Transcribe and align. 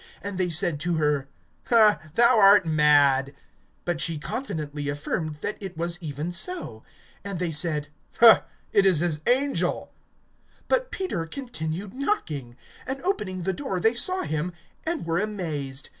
(15)And 0.23 0.37
they 0.37 0.49
said 0.49 0.79
to 0.79 0.95
her: 0.95 1.27
Thou 1.69 2.39
art 2.39 2.65
mad. 2.65 3.35
But 3.85 4.01
she 4.01 4.17
confidently 4.17 4.89
affirmed 4.89 5.35
that 5.41 5.61
it 5.61 5.77
was 5.77 6.01
even 6.01 6.31
so. 6.31 6.81
And 7.23 7.37
they 7.37 7.51
said: 7.51 7.89
It 8.19 8.87
is 8.87 9.01
his 9.01 9.21
angel. 9.27 9.93
(16)But 10.69 10.89
Peter 10.89 11.27
continued 11.27 11.93
knocking; 11.93 12.55
and 12.87 12.99
opening 13.03 13.43
the 13.43 13.53
door 13.53 13.79
they 13.79 13.93
saw 13.93 14.23
him, 14.23 14.53
and 14.87 15.05
were 15.05 15.19
amazed. 15.19 15.89